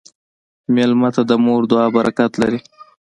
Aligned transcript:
مېلمه 0.73 1.09
ته 1.15 1.21
د 1.29 1.31
مور 1.45 1.61
دعا 1.71 1.85
برکت 1.97 2.31
لري. 2.41 2.59